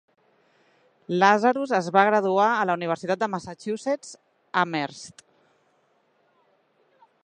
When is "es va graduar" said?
1.81-2.47